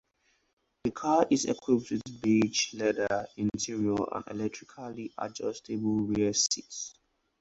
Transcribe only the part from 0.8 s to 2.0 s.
The car is equipped